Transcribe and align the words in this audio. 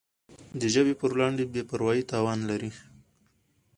د 0.59 0.61
ژبي 0.73 0.93
پر 1.01 1.11
وړاندي 1.15 1.45
بي 1.53 1.61
پروایي 1.69 2.03
تاوان 2.11 2.39
لري. 2.49 2.71